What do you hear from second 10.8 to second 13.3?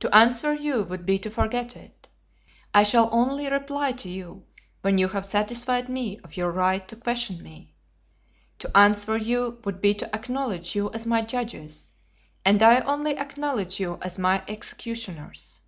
as my judges, and I only